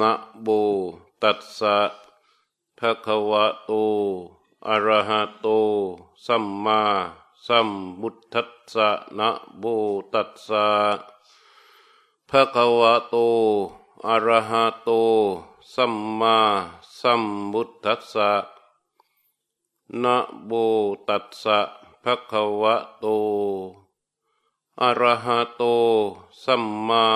[0.00, 0.48] นะโบ
[1.22, 1.76] ตัสสะ
[2.78, 3.70] ภะคะวะโต
[4.68, 5.46] อะระหะโต
[6.26, 6.80] สัมมา
[7.46, 7.68] สัม
[8.00, 8.88] พุทธัสสะ
[9.18, 9.64] นะโบ
[10.12, 10.66] ตัสสะ
[12.28, 13.16] ภะคะวะโต
[14.06, 14.90] อะระหะโต
[15.74, 16.36] สัมมา
[17.00, 17.22] สัม
[17.52, 18.32] พุทธัสสะ
[20.02, 20.52] นะโบ
[21.08, 21.58] ตัสสะ
[22.02, 23.06] ภะคะวะโต
[24.82, 25.62] อะระหะโต
[26.42, 27.06] สัมมา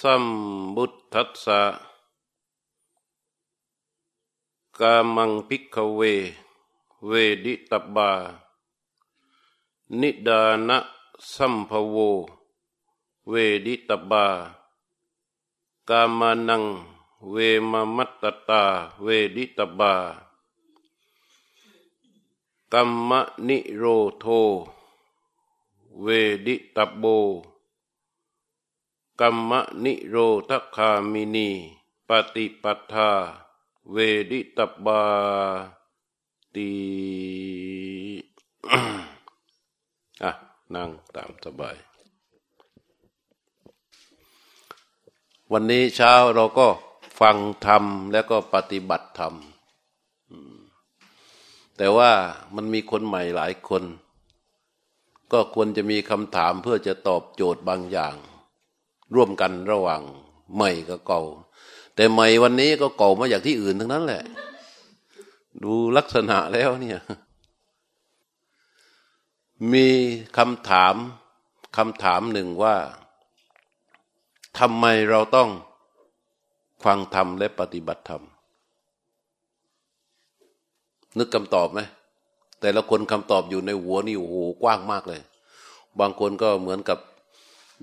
[0.00, 0.26] สัม
[0.74, 1.62] บุตทัสสะ
[4.80, 6.00] กามังพิกเว
[7.06, 7.12] เว
[7.44, 8.10] ดิตบา
[10.00, 10.78] นิดานะ
[11.32, 11.96] สัมภโว
[13.30, 13.34] เว
[13.66, 14.26] ดิตบา
[15.88, 16.64] กามานัง
[17.30, 17.36] เว
[17.70, 18.62] มมัตตตา
[19.02, 19.94] เวดิตบา
[22.72, 23.84] กัมมะนิโร
[24.20, 24.26] โท
[26.02, 26.06] เว
[26.46, 27.06] ดิตบโบ
[29.20, 29.52] กัมม
[29.84, 30.16] นิโร
[30.48, 31.50] ธคามินี
[32.08, 33.10] ปฏิปัฏฐา
[33.92, 33.96] เว
[34.30, 35.02] ดิตบา
[36.54, 36.70] ตี
[40.22, 40.32] อะ
[40.74, 41.76] นั่งตามสบาย
[45.52, 46.68] วันนี้เช้าเราก็
[47.20, 47.36] ฟัง
[47.66, 49.34] ธรรมแล้วก็ปฏิบัติธรรม
[51.76, 52.12] แต่ว่า
[52.54, 53.82] มันมีคนใหม่หลายคน
[55.32, 58.16] ก็ควรจะมีคำถามเพื่อจะตอบโจทย์บางอย่าง
[59.14, 60.02] ร่วมกันระหว่าง
[60.54, 61.22] ใหม่กับเก่า
[61.94, 64.22] แต่ใหม่วันนี้ก็เก่ามาจากที่อื่นทั้งนั้นแหละ
[65.62, 67.00] ดูลักษณะแล้วเนี่ย
[69.72, 69.86] มี
[70.36, 70.94] คำถาม
[71.76, 72.76] คำถามหนึ่งว่า
[74.58, 75.48] ทำไมเราต้อง
[76.84, 78.22] ฟังธรรมและปฏิบัติธรรม
[81.18, 81.80] นึกคำตอบไหม
[82.60, 85.20] แต่ละคนคำตอบอยู่ในหัวนี่โอ้โหกว้างมากเลย
[86.00, 86.98] บางคนก็เหมือนกับ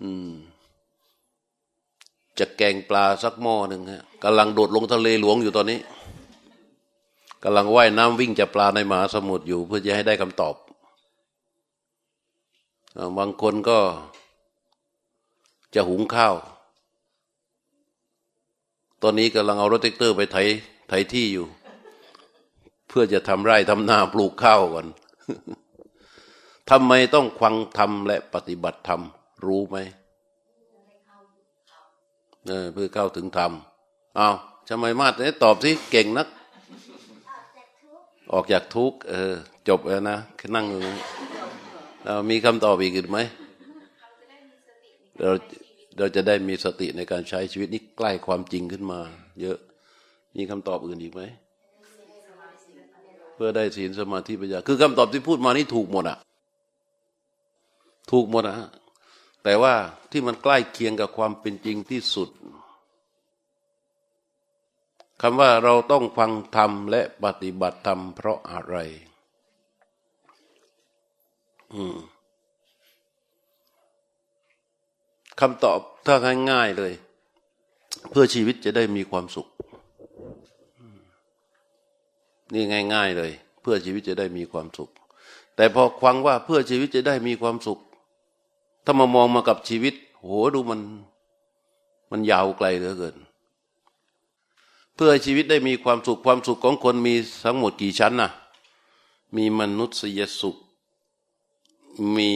[0.01, 0.31] อืม
[2.39, 5.79] จะแกงปลาสักหม้อหนึ่งฮะกำลังโดดลงทะเลหลวงอยู่ตอนนี้
[7.43, 10.55] กำลังว่ายน้ำวิ่งจับปลาในมหาสมุทรอยู่ เพื่อจะให้ได้คำตอบ
[13.17, 13.79] บางคนก็
[15.75, 16.35] จะหุงข้าว
[19.01, 20.37] ตอนนี้กำลังเอารถแท็กเตอร์ไปไถ
[20.89, 21.45] ไถที่อยู่
[22.87, 24.87] เพื่อจะทำไร่ทำนาปลูกข้าวก่อน
[26.69, 29.01] ทำไมต้องควังทำและปฏิบัติธรรม
[29.45, 29.77] รู้ไหม
[32.47, 33.51] เออเพื่อเข้าถึงธรรม
[34.15, 34.29] เอา
[34.69, 36.27] ทำไมมาดเนี่ตอบสิเก่งนัก
[38.33, 39.33] ออกจากทุกเออ
[39.67, 40.17] จบแล้วนะ
[40.55, 40.65] นั่ง
[42.05, 43.19] เรามีคำตอบอีกไหม
[45.19, 45.31] เรา
[45.97, 48.99] เราจะได้มีสติในการใช้ชีวิตนี้ใกล้ความจริงขึ้นมา
[49.41, 49.57] เยอะ
[50.37, 51.21] มีคำตอบอื่นอีกไหม
[53.35, 56.17] เพื่อได้ศีลสมาธิปัญญาคือคำตอบที่พูดมานี่ถูกหมดอะ
[58.11, 58.55] ถูกหมดอะ
[59.43, 59.75] แต่ว่า
[60.11, 62.29] ที่มันใกล้เคียงกับความเป็นจริงที่สุด
[65.21, 68.75] คำว่าเราต้องฟังธรรมและปฏิบัติธรรมเพราะอะไร
[75.39, 76.15] คำตอบถ้า
[76.51, 76.93] ง่ายๆเลย
[78.09, 79.47] เพื่อชีวิตจะได้มีความสุข
[82.53, 82.63] นี่
[82.93, 83.31] ง่าย ๆ เลย
[83.61, 84.89] เพื่อชีวิตจะได้มีความสุข
[85.55, 87.79] แต่พอควังว่าเพื่อชีวิตจะได้มีความสุข
[88.83, 90.81] ถ้ามามองมากับชีวิต โหดูมัน
[92.11, 93.15] มันยาวไกลเหลือเกิน
[94.93, 98.29] เพื่อชีวิตได้มีความสุขความสุขของคนมีทั้งหมดกี่ชั้นนะ
[99.35, 100.55] มีมนุษยสุข
[102.15, 102.31] มี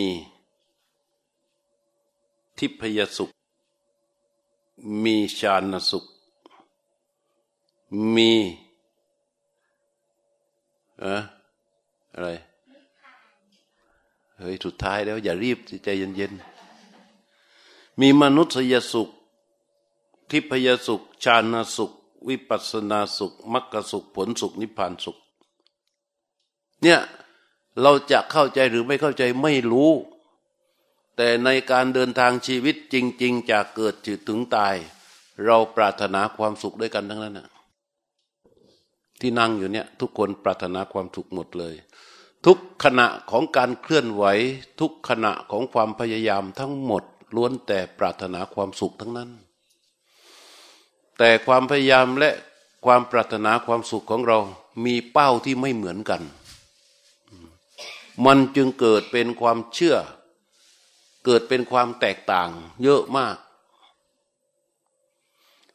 [2.57, 3.29] ทิพยสุข
[5.03, 6.05] มีฌานสุข
[8.16, 8.31] มี
[12.13, 12.29] อะไร
[14.40, 19.09] เฮ้ยสุดท้ายแล้ว อย่ารีบใจเย็นๆมีมนุษยสุข
[20.29, 21.91] ทิพยสุข ชาณสุข
[22.28, 25.18] วิปัสนาสุขมรรคสุขผลสุขนิพพานสุข
[26.81, 27.00] เนี่ย
[27.81, 29.91] เราจะเข้าใจหรือไม่เข้าใจไม่รู้
[31.16, 33.93] แต่ในการเดินทางชีวิตจริง ๆจากเกิด
[34.28, 34.76] ถึงตาย
[35.46, 37.47] เราปรารถนาความสุขด้วยกันทั้งนั้นนะ
[39.22, 41.76] ที่นั่งอยู่เนี่ย ทุกคนปรารถนาความสุขหมดเลย
[42.45, 44.23] ทุกขณะของการเคลื่อนไหว
[44.79, 47.03] ทุกขณะของความพยายามทั้งหมด
[47.35, 49.29] ล้วนแต่ปรารถนาความสุขทั้งนั้น
[51.17, 52.31] แต่ความพยายามและ
[52.85, 54.39] ความปรารถนาความสุขของเรา
[54.85, 56.21] มีเป้าที่ไม่เหมือนกัน
[58.25, 59.97] มันจึงเกิดเป็นความเชื่อ
[61.25, 62.49] เกิดเป็นความแตกต่าง
[62.83, 63.35] เยอะมาก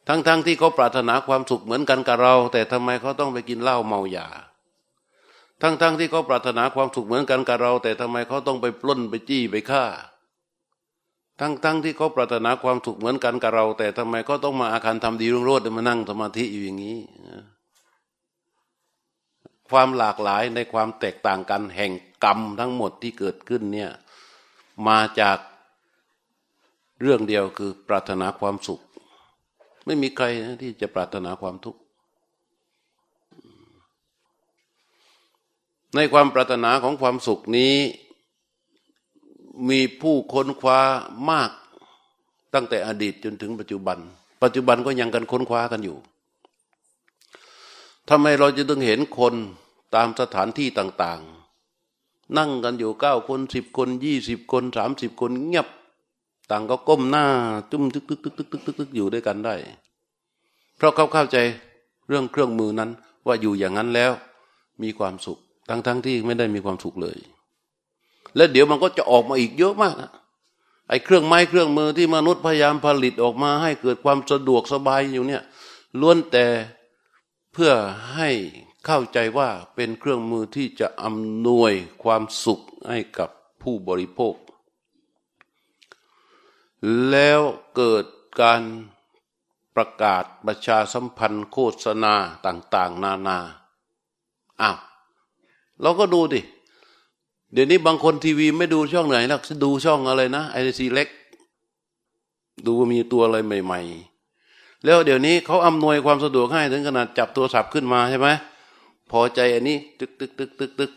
[0.07, 4.27] ทั้งๆทที่เขาปรารถนาความสุขเหมือนกันกับเรา แต่ทำไมเขาต้องไปกินเหล้าเมายา
[5.61, 9.85] ทั้งๆทที่เขาปรารถนาความสุขเหมือนกันกับเรา แต่ทำไมเขาต้องไปปล้นไปจี้ไปฆ่า
[11.39, 16.99] ทั้งทั้งที่เขาปรารถนาความสุขเหมือนกันกับเรา แต่ทำไมก็ต้องมาอาคารทำดีรุ่งโรจน์มานั่งสมาธิอยู่อย่างนี้
[19.69, 21.91] ความหลากหลายในความแตกต่างกันแห่ง
[22.23, 23.91] กรรมทั้งหมดที่เกิดขึ้นเนี่ย
[24.87, 25.37] มาจาก
[27.01, 28.81] เรื่องเดียวคือปรารถนาความสุข
[29.85, 31.79] ไม่มีใครนะที่จะปรารถนาความทุกข์
[35.95, 37.75] ในความปรารถนาของความสุขนี้
[39.69, 40.79] มีผู้ค้นคว้า
[41.29, 41.51] มาก
[42.53, 43.97] ตั้งแต่อดีตจนถึงปัจจุบัน
[44.41, 45.97] ปัจจุบันก็ยังกันค้นคว้ากันอยู่
[48.09, 49.35] ทำไมเราจะต้องเห็นคน
[49.95, 51.21] ตามสถานที่ต่าง
[51.77, 55.67] ๆ นั่งกันอยู่เก้าคนสิบคนยี่สิบคนสามสิบคนเงียบ
[56.49, 57.25] ต่างก็ก้มหน้า
[57.71, 59.55] จุ้มตึกตึกตึกตึกตึกตึกอยู่ด้วยกันได้
[60.77, 61.37] เพราะเขาเข้าใจ
[62.07, 62.89] เรื่องเครื่องมือนั้น
[63.25, 64.11] ว่าอยู่อย่างนั้นแล้ว
[64.81, 65.39] มีความสุข
[65.71, 67.17] ทั้งๆทที่ไม่ได้มีความสุขเลย
[68.35, 69.95] แล้วเดี๋ยวมันก็จะออกมาอีกเยอะมาก
[70.89, 75.43] ไอ้เครื่องไม้เครื่องมือที่มนุษย์พยายามผลิตออกมา ให้เกิดความสะดวกสบายอยู่เนี่ย
[75.99, 76.45] ล้วนแต่
[77.53, 77.71] เพื่อ
[78.15, 78.29] ให้
[78.85, 81.73] เข้าใจว่าเป็นเครื่องมือที่จะอำนวย
[82.03, 82.59] ความสุข
[82.89, 83.29] ให้กับ
[83.61, 84.35] ผู้บริโภค
[87.09, 87.41] แล้ว
[87.75, 88.05] เกิด
[88.41, 88.61] การ
[89.75, 92.15] ประกาศประชาสัมพันธ์โฆษณา
[92.45, 93.39] ต่าง ๆ นานา
[94.61, 94.77] อ้าว
[95.81, 96.41] เราก็ดูดิ
[97.53, 101.09] เดี๋ยวนี้บางคนทีวีไม่ดูช่องไหนหรอกดูช่องอะไรนะไอซีเล็ก
[102.67, 103.81] ดูมีตัวอะไรใหม่
[104.33, 108.27] ๆ แล้วเดี๋ยวนี้เขาอำนวยความสะดวกให้ถึงขนาดจับโทรศัพท์ขึ้นมาใช่ไหม
[109.11, 110.91] พอใจอันนี้ ตึกตึกตึกตึกตึก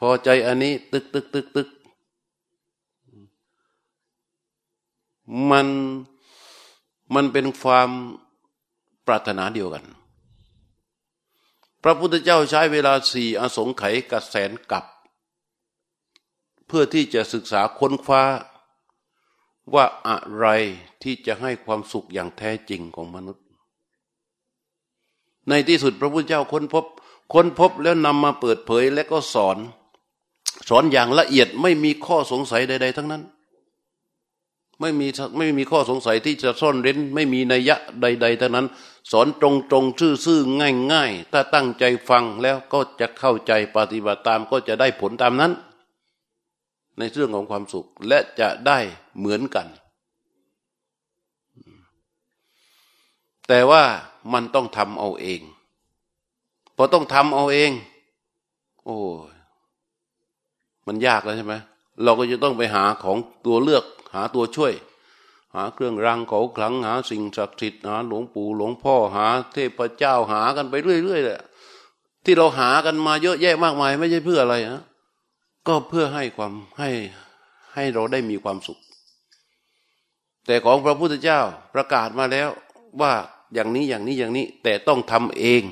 [0.00, 1.68] พอใจอันนี้ ตึกตึกตึกตึก
[5.50, 5.66] มัน
[7.14, 7.88] มันเป็นความ
[9.06, 9.84] ปรารถนาเดียวกัน
[11.82, 14.84] พระพุทธเจ้าใช้เวลาสี่อสงไขยกับแสนกับ
[16.66, 18.22] เพื่อที่จะศึกษาค้นคว้า
[19.74, 20.46] ว่าอะไร
[21.02, 23.44] ที่จะให้ความสุขอย่างแท้จริงของมนุษย์
[25.48, 26.84] ในที่สุดพระพุทธเจ้าค้นพบ
[27.32, 29.58] ค้นพบแล้วนำมาเปิดเผยและก็สอน
[30.68, 33.22] สอนอย่างละเอียดไม่มีข้อสงสัยใด ๆ ทั้งนั้น
[34.82, 35.08] ไม่มี
[35.38, 38.66] ไม่มีข้อสงสัยที่จะซ่อนเร้น ไม่มีนัยยะใด ๆทั้งนั้น
[39.10, 40.60] สอนตรงๆซื่อๆ
[40.92, 45.52] ง่ายๆถ้าตั้งใจฟังแล้วก็จะเข้าใจปฏิบัติตามก็จะได้ผลตามนั้น
[46.98, 48.78] ในเรื่องของความสุขและจะได้
[49.18, 49.66] เหมือนกัน
[53.48, 53.82] แต่ว่า
[54.32, 55.40] มันต้องทำเอาเอง
[56.76, 57.70] พอต้องทำเอาเอง
[58.84, 58.96] โอ้
[60.86, 61.54] มันยากแล้วใช่ไหม
[62.04, 63.84] เราก็จะต้องไปหาของตัวเลือก
[64.14, 64.74] หาตัวช่วย
[65.54, 70.74] หาเครื่องรางเขาขลังหาสิ่งศักดิ์สิทธิ์หาหลวงปู่หลวงพ่อหา เทพเจ้าหากันไป
[71.04, 71.40] เรื่อยๆแหละ
[72.24, 74.82] ที่เราหากันมาเยอะแยะมากมาย ไม่ใช่เพื่ออะไรนะ
[75.66, 76.90] ก็เพื่อให้ความให้
[77.74, 78.78] ให้เราได้มีความสุข
[80.46, 81.40] แต่ของพระพุทธเจ้า
[81.74, 82.48] ประกาศมาแล้ว
[83.00, 83.12] ว่า
[83.54, 85.62] อย่างนี้อย่างนี้อย่างนี้ แต่ต้องทำเอง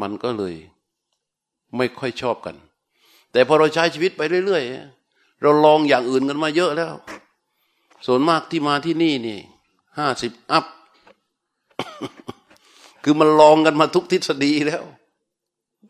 [0.00, 0.54] มันก็เลย
[1.76, 2.56] ไม่ค่อยชอบกัน
[3.32, 4.62] แต่พอเราใช้ชีวิตไปเรื่อย
[5.02, 6.92] ๆ เราลองอย่างอื่นกันมาเยอะแล้ว
[8.06, 9.38] ส่วนมากที่มาที่นี่นี่
[9.98, 10.64] ห้าสิบอัพ
[13.02, 14.82] คือมันลองกันมาทุกทฤษฎีแล้ว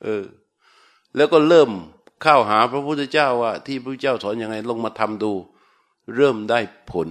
[0.02, 0.24] เออ
[1.16, 1.70] แล้วก็เริ่ม
[2.22, 5.32] เข้าหาพระพุทธเจ้าว่า ที่พระพุทธเจ้าสอนอยังไง ลงมาทำดู
[6.16, 6.60] เริ่มได้
[6.90, 7.08] ผล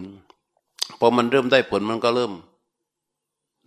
[0.99, 2.33] พอมันเริ่มได้ผลมันก็เริ่ม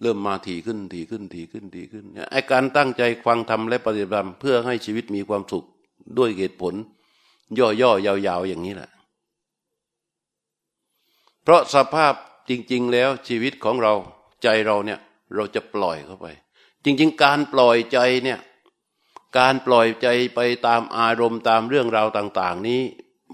[0.02, 5.64] เริ่มมาถี่ขึ้นถี่ขึ้นถี่ขึ้นถี่ขึ้นไอการตั้งใจฟังทำและปฏิบัติเพื่อให้ชีวิตมีความสุข
[6.18, 6.74] ด้วยเหตุผล
[7.58, 8.90] ย่อๆยาวๆอย่างนี้แหละ
[11.48, 12.14] เพราะสภาพ
[12.48, 13.94] จริง ๆ แล้วชีวิตของเรา
[14.42, 15.00] ใจเราเนี่ย
[15.34, 16.26] เราจะปล่อยเข้าไป
[16.84, 18.38] จริง ๆ การปล่อยใจเนี่ย
[19.38, 22.80] การปล่อยใจไปตามอารมณ์ตามเรื่องราวต่าง ๆ นี้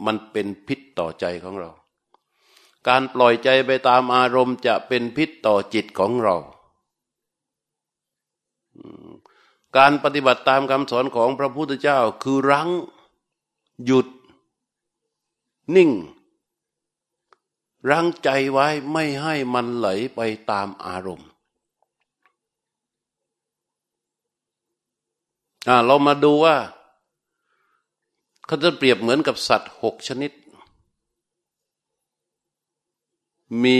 [0.07, 1.71] มันเป็นพิษต่อใจของเรา
[2.89, 6.37] การปล่อยใจไปตามอารมณ์จะเป็นพิษต่อจิตของเรา
[9.77, 12.69] การปฏิบัติตามคำสอนของพระพุทธเจ้าคือรั้ง
[13.85, 14.07] หยุด
[15.77, 15.93] นิ่ง
[17.91, 21.29] รั้งใจไว้ไม่ให้มันไหลไปตามอารมณ์
[25.69, 26.57] อ่าเรามาดูว่า
[28.47, 30.33] เขาจะเปรียบเหมือนกับสัตว์หกชนิด
[33.63, 33.79] มี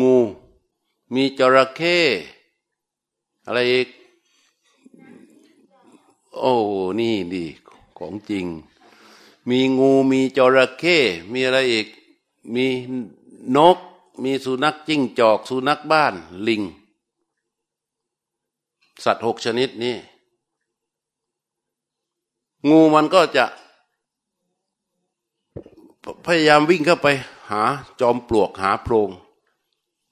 [0.00, 0.18] งู
[1.14, 1.98] มีจระเข้
[3.46, 3.88] อะไรอีก
[6.38, 6.54] โอ้
[6.98, 7.44] นี่ดี
[7.98, 8.46] ของจริง
[9.48, 10.98] มีงูมีจระเข้
[11.32, 11.88] มีอะไรอีก
[12.54, 12.66] มี
[13.56, 13.78] นก
[14.22, 16.14] มีสุนัขจิ้งจอก สุนัขบ้าน
[16.48, 16.62] ลิง
[19.04, 19.96] สัตว์หกชนิดนี้
[22.68, 23.44] งูมันก็จะ
[26.26, 27.08] พยายามวิ่งเข้าไป
[27.50, 27.62] หา
[28.00, 29.10] จอมปลวกหาโพรง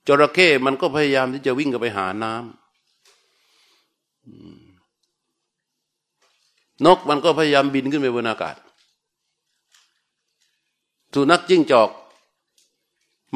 [0.07, 2.43] จระเข้มันก็พยายามที่จะวิ่งกันไปหาน้ำ
[6.85, 8.57] นกมันก็พยายามบินขึ้นไปบนอากาศ
[11.15, 11.91] สุนัขจิ้งจอก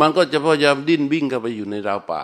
[0.01, 2.23] มันก็จะพยายามดิ้นวิ่งเข้าไปอยู่ในราวป่า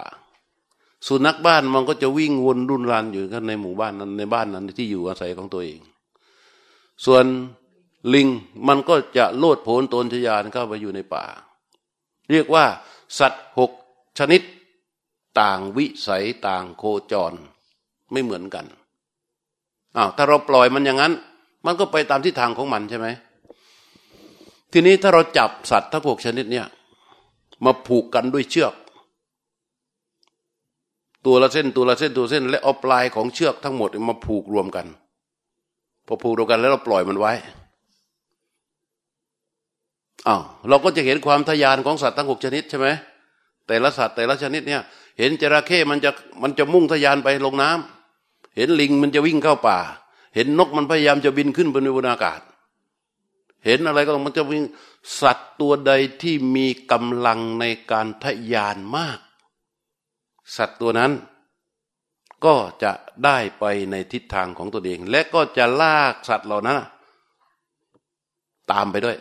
[1.06, 5.80] สุนัขบ้านมันก็จะวิ่งวนรุนรานอยู่กันในหมู่บ้านนั้นในบ้านนั้นที่อยู่อาศัยของตัวเอง
[7.04, 7.24] ส่วน
[8.14, 8.28] ลิง
[8.68, 11.24] มันก็จะโลดโผนตนทยานเข้าไปอยู่ในป่า
[12.30, 12.64] เรียกว่า
[13.18, 13.70] สัตว์หก
[14.18, 14.42] ชนิด
[15.40, 17.32] ต่างวิสัยต่างโคจร
[18.12, 18.66] ไม่เหมือนกัน
[19.96, 21.12] อ้าวถ้าเราปล่อยมันอย่างนั้น
[21.66, 23.08] มันก็ไปตามทิศทางของมันใช่ไหม
[24.72, 26.66] ทีนี้ถ้าเราจับสัตว์ทั้งหกชนิดเนี่ย
[27.64, 28.74] มาผูกกันด้วยเชือก
[31.26, 34.86] ตัวละเส้นตัวละเส้นตัวเส้น และเอาปลายของเชือกทั้งหมดมาผูกรวมกัน
[36.06, 37.32] พอผูกรวมกันแล้วเราปล่อยมันไว้
[40.28, 42.88] อ้าวเราก็จะเห็นความทยานของสัตว์ทั้งหกชนิดใช่ไหม
[43.66, 44.82] แต่ละสัตว์แต่ละชนิดเนี่ย
[45.18, 46.10] เห็นจระเข้มันจะ
[46.42, 49.78] มันจะมุ่งทยานไปลงน้ำเห็นลิงมันจะวิ่งเข้าป่า
[50.34, 52.40] เห็นนกมันพยายามจะบินขึ้นบนอากาศ
[53.66, 54.62] เห็นอะไรก็มันจะวิ่ง
[55.20, 55.92] สัตว์ตัวใด
[56.22, 59.18] ที่มีกำลังในการทยานมาก
[60.56, 61.12] สัตว์ตัวนั้น
[62.44, 62.92] ก็จะ
[63.24, 66.78] ได้ไปในทิศทางของตัวเอง และก็จะลากสัตว์เหล่านั้น
[68.70, 69.16] ตามไปด้วย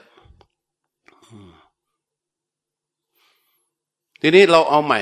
[4.21, 5.01] ทีนี้เราเอาใหม่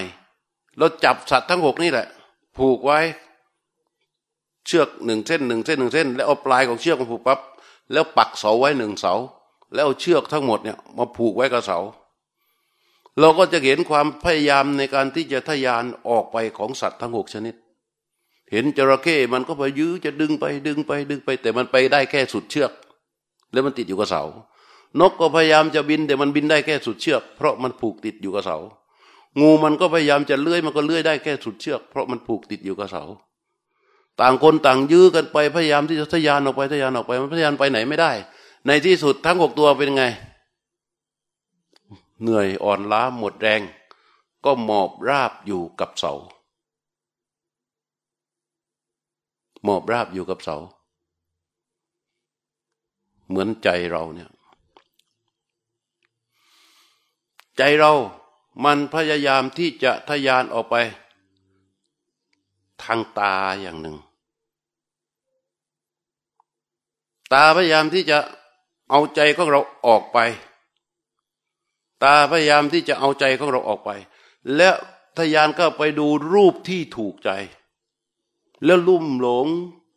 [0.78, 2.08] เราจับสัตว์ทั้งหกนี่แหละ
[2.58, 3.00] ผูกไว้
[4.66, 7.40] เชือกหนึ่งเส้นหนึ่งเส้นหนึ่งเส้น แล้วเอาปลายของเชือกมาผูกปับ๊บ
[7.92, 9.14] แล้วปักเสาไว้หนึ่งเสา
[9.74, 11.80] แล้วเอาเชือกทั้งหมดเนี่ยมาผูกไว้กับเสา
[13.20, 17.56] เราก็จะเห็นความพยายามในการที่จะทะยานออกไปของสัตว์ทั้งหกชนิด
[18.52, 22.72] เห็นจระเข้มันก็ไปยื้อจะดึงไปดึงไปดึงไป แต่มันไปได้แค่สุดเชือก
[23.52, 24.24] แล้วมันติดอยู่กับเสา
[25.00, 28.58] นกก็พยายามจะบินแต่มันบินได้แค่สุดเชือก เพราะมันผูกติดอยู่กับเสา
[29.40, 33.04] งูมันก็พยายามจะเลื้อยมันก็เลื้อยได้แค่สุดเชือก เพราะมันผูกติดอยู่กับเสา
[34.22, 38.12] ต่างคนต่างยื้อกันไปพยายามที่จะทะยานออกไปทะยานออกไปมันทะยานไปไหนไม่ได้
[38.66, 40.04] ในที่สุดทั้งหกตัวเป็นไง
[42.22, 43.62] เหนื่อยอ่อนล้าหมดแรง
[44.46, 46.14] ก็หมอบราบอยู่กับเสา
[49.64, 50.58] หมอบราบอยู่กับเสา
[53.28, 54.30] เหมือนใจเราเนี่ย
[57.58, 57.94] ใจเรา
[58.64, 60.76] มันพยายามที่จะทยานออกไป
[62.84, 63.98] ทางตาอย่างหนึ่ง
[67.34, 68.18] ตาพยายามที่จะ
[68.90, 70.18] เอาใจของเราออกไป
[72.04, 73.92] ตาพยายามที่จะเอาใจของเราออกไป
[74.56, 74.76] แล้ว
[75.18, 77.32] ทยานก็ไปดูรูปที่ถูกใจ
[78.66, 79.48] แล้วลุ่มหลง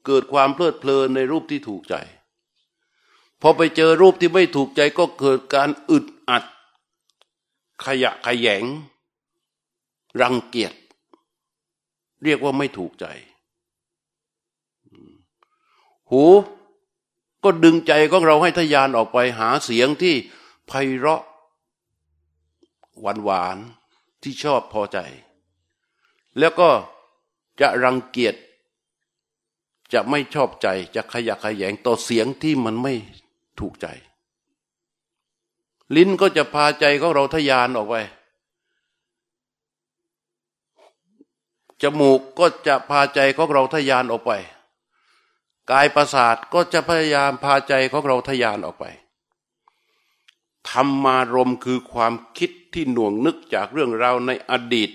[0.06, 1.94] เกิดความเพลิดเพลินในรูปที่ถูกใจ
[3.40, 6.44] พอไปเจอรูปที่ไม่ถูกใจก็เกิดการอึดอัด
[7.84, 8.64] ขยะขยง
[10.20, 10.72] รังเกียจ
[12.24, 13.06] เรียกว่าไม่ถูกใจ
[16.10, 16.24] หู
[17.44, 20.14] ก็ดึงใจของเราให้ทยานออกไปหาเสียงที่
[20.66, 21.22] ไพเราะ
[23.00, 23.58] หวานหวาน
[24.22, 24.98] ที่ชอบพอใจ
[26.38, 26.70] แล้วก็
[27.60, 28.34] จะรังเกียจ
[29.92, 32.94] จะไม่ชอบใจจะขยะขยงต่อเสียงที่มันไม่
[33.60, 33.86] ถูกใจ
[35.96, 37.94] ลิ้นก็จะพาใจของเราทยานออกไป
[41.82, 44.32] จมูกก็จะพาใจของเราทยานออกไป
[45.70, 48.84] กายประสาทก็จะพยายามพาใจของเราทยานออกไป
[50.70, 54.90] ธรรมารมคือความคิดที่หน่วงนึกจากเรื่องราวในอดีต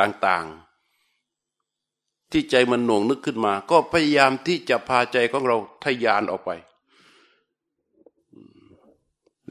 [0.00, 6.50] ต่างๆ ที่ใจมันหน่วงนึกขึ้นมา ก็พยายามที่จะพาใจของเราทยานออกไป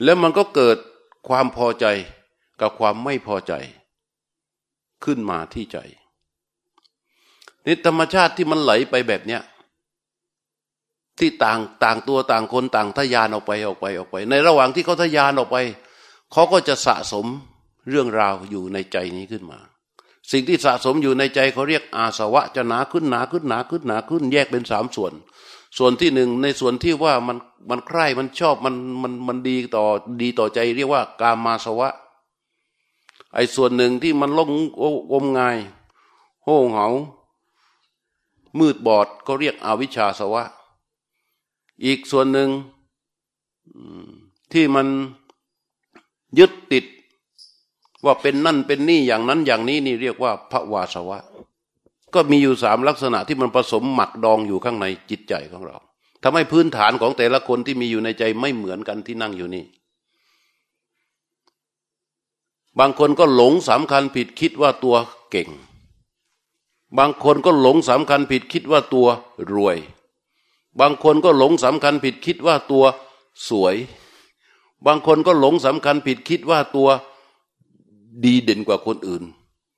[0.02, 0.78] แล้วมันก็เกิด
[1.28, 1.86] ความพอใจ
[2.60, 3.52] กับความไม่พอใจ
[5.04, 5.78] ขึ้นมาที่ใจ
[7.66, 9.42] นี่ธรรมชาติที่มันไหลไปแบบเนี้ย
[11.18, 15.56] ที่ต่างต่างตัวต่างคนต่างทยานออกไปออกไปออกไป ในระหว่างที่เขาทยานออกไป
[16.32, 17.26] เขาก็จะสะสม
[17.90, 19.58] เรื่องราวอยู่ในใจนี้ขึ้นมา
[20.30, 25.12] สิ่งที่สะสมอยู่ในใจเขาเรียกอาสวะจะหนาขึ้นหนาขึ้นหนาขึ้นหนาขึ้น แยกเป็นสามส่วน
[25.78, 27.36] ส่วนที่หนึ่งในส่วนที่ว่ามัน
[27.70, 29.84] มันใคร่มันชอบมันมันมันดีต่อ
[30.22, 31.92] ดีต่อใจ เรียกว่ากามาสวะ
[33.34, 34.50] ไอ้ส่วนหนึ่งที่มันล่ง
[35.12, 35.58] อมงาย
[36.44, 36.88] โห่เหงา
[38.58, 40.44] มืดบอดก็เรียกอวิชชาสวะ
[41.84, 42.50] อีกส่วนหนึ่ง
[44.52, 44.86] ที่มัน
[46.38, 46.84] ยึดติด
[48.04, 51.18] ว่าเป็นนั่นเป็นนี่อย่างนั้นอย่างนี้นี่เรียกว่าพระวาสวะ
[52.14, 55.76] ก็มีอยู่สามลักษณะที่มันผสมหมักดองอยู่ข้างในจิตใจของเรา
[56.22, 59.64] ทำให้พื้นฐานของแต่ละคนที่มีอยู่ในใจไม่เหมือนกันที่นั่งอยู่นี่
[62.78, 64.96] บางคนก็หลงสำคัญผิดคิดว่าตัว
[65.30, 65.48] เก่ง
[66.98, 69.08] บางคนก็หลงสำคัญผิดคิดว่าตัว
[69.52, 69.78] รวย
[70.80, 72.84] บางคนก็หลงสำคัญผิดคิดว่าตัว
[73.48, 73.76] สวย
[74.86, 76.88] บางคนก็หลงสำคัญผิดคิดว่าตัว
[78.24, 79.22] ดีเด่นกว่าคนอื่น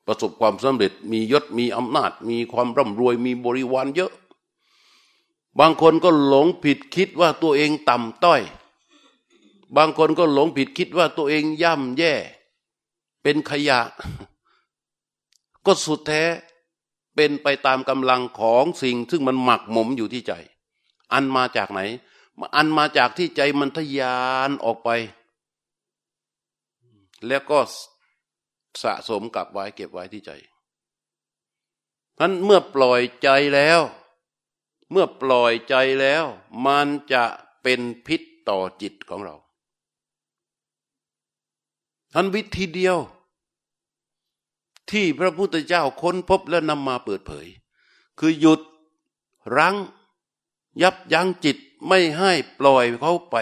[0.07, 4.13] ประสบความสำเร็จมียศมีอำนาจ มีความร่ำรวยมีบริวารเยอะ
[5.59, 8.43] บางคนก็หลงผิดคิดว่าตัวเองต่ำต้อย
[9.77, 12.15] บางคนก็หลงผิดคิดว่าตัวเองย่ำแย่
[13.23, 13.81] เป็นขยะ
[15.67, 16.23] ก็สุดแท้
[17.15, 20.33] เป็นไปตามกำลังของสิ่งซึ่งมันหมักหมมอยู่ที่ใจ
[21.13, 21.81] อันมาจากไหน
[22.57, 24.91] อันมาจากที่ใจมันทยานออกไป
[27.27, 27.59] แล้วก็
[28.83, 30.31] สะสมกลับไว้เก็บไว้ที่ใจ
[32.21, 33.81] นั้นเมื่อปล่อยใจแล้ว
[34.91, 36.25] เมื่อปล่อยใจแล้ว
[36.67, 37.25] มันจะ
[37.63, 39.37] เป็นพิษต่อจิตของเรา
[42.13, 42.99] ทันวิธีเดียว
[44.91, 47.47] ที่พระพุทธเจ้าค้นพบและนำมาเปิดเผย
[48.19, 48.61] คือหยุด
[49.57, 49.77] รั้ง
[50.83, 51.57] ยับยั้งจิต
[51.89, 53.37] ไม่ให้ปล่อยเขาไป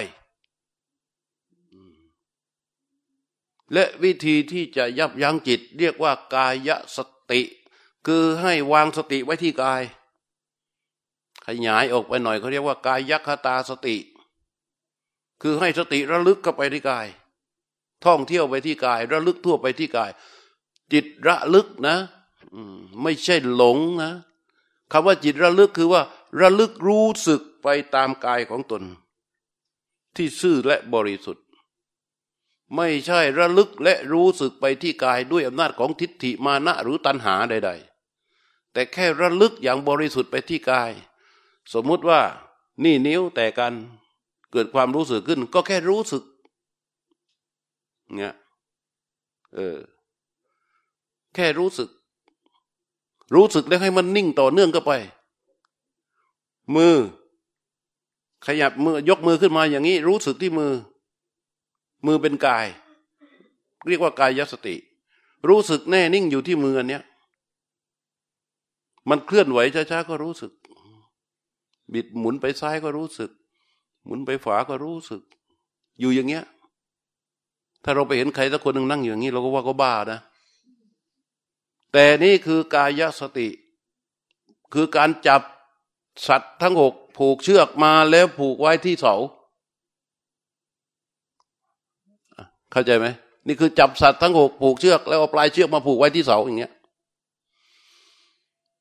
[3.72, 6.98] และวิธีที่จะยับยั้งจิต เรียกว่ากายส
[7.30, 7.40] ติ
[8.06, 9.82] คือให้วางสติไว้ที่กาย
[11.46, 13.96] ขยายออกไปหน่อยเขาเรียกว่ากายยัคตาสติ
[15.42, 17.06] คือให้สติระลึกเข้าไปที่กาย
[18.04, 20.10] ท่องเที่ยวไปที่กาย ระลึกทั่วไปที่กาย
[20.92, 21.96] จิตระลึกนะ
[23.02, 24.12] ไม่ใช่หลงนะ
[24.92, 26.02] คำว่าจิตระลึกคือว่า
[26.40, 28.82] ระลึกรู้สึกไปตามกายของตน
[30.16, 31.46] ที่ซื่อและบริสุทธิ์
[32.76, 37.70] ไม่ใช่ระลึกและรู้สึกไปที่กายด้วยอำนาจของทิฏฐิมานะหรือตัณหาใด
[38.20, 40.90] ๆ แต่แค่ระลึกอย่างบริสุทธิ์ไปที่กาย
[41.72, 42.20] สมมุติว่า
[42.84, 43.74] นี่นิ้วแต่กัน
[44.52, 46.22] เกิดความรู้สึกขึ้น ก็แค่รู้สึก
[48.14, 48.34] เนี่ย
[49.54, 49.76] เออ
[51.34, 51.88] แค่รู้สึก
[53.34, 54.92] รู้สึกแล้วให้มันนิ่งต่อเนื่องก็ไป
[56.74, 56.96] มือ
[58.46, 60.72] ขยับมือยกมือขึ้นมาอย่างนี้ รู้สึกที่มือ
[62.06, 62.66] มือเป็นกาย
[63.86, 64.76] เรียกว่ากายยสติ
[65.48, 67.02] รู้สึกแน่นิ่งอยู่ที่มืออันเนี้ย
[69.08, 69.58] มันเคลื่อนไหว
[69.90, 70.52] ช้าๆก็รู้สึก
[71.92, 73.30] บิดหมุนไปซ้ายก็รู้สึก
[74.04, 75.22] หมุนไปขวาก็รู้สึก
[76.00, 76.44] อยู่อย่างเงี้ย
[77.84, 80.20] ถ้าเราไปเห็นใครสักคนหนึ่งนั่งอย่างนี้ เราก็ว่าก็บ้านะ
[81.92, 83.48] แต่นี่คือกายสติ
[84.72, 85.42] คือการจับ
[86.26, 89.14] สัตว์ทั้งหกผูกเชือกมาแล้วผูกไว้ที่เสา
[92.70, 93.06] เข้าใจไหม
[93.46, 96.72] นี่คือจับสัตว์ทั้งหกผูกเชือก แล้วเอาปลายเชือกมาผูกไว้ที่เสาอย่างเงี้ย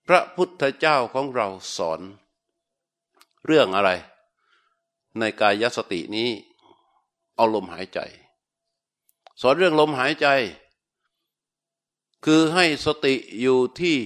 [0.08, 1.48] พระพุทธเจ้าของเรา
[1.78, 2.00] สอน
[3.46, 3.90] เรื่องอะไร
[5.20, 6.30] ในกายสตินี้
[7.36, 8.00] เอาลมหายใจ
[9.42, 10.28] สอนเรื่องลมหายใจ
[12.26, 13.98] คือให้สติอยู่ที่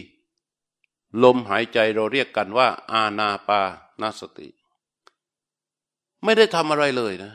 [1.23, 3.61] ลมหายใจเราเรียกกันว่า อาณาปา
[4.01, 4.47] นาสติ
[6.23, 7.33] ไม่ได้ทำอะไรเลยนะ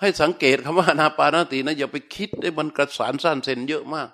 [0.00, 4.08] ให้สังเกตคำว่าอานาปานาตินะอย่าไปคิดได้มันกระสานสั้นเซนเยอะมาก